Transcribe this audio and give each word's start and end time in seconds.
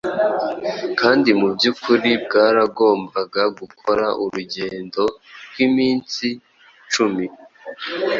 kandi 0.99 1.29
mu 1.39 1.47
by’ukuri 1.55 2.09
bwaragombaga 2.23 3.43
gukora 3.59 4.05
urugendo 4.23 5.03
rw’iminsi 5.49 6.27
cumi 6.91 7.25